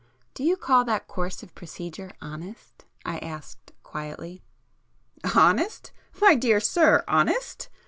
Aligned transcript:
"Do 0.33 0.43
you 0.43 0.57
call 0.57 0.83
that 0.85 1.05
course 1.07 1.43
of 1.43 1.53
procedure 1.53 2.11
honest?" 2.23 2.85
I 3.05 3.19
asked 3.19 3.71
quietly. 3.83 4.41
"Honest? 5.35 5.91
My 6.19 6.33
dear 6.33 6.59
sir! 6.59 7.03
Honest?" 7.07 7.69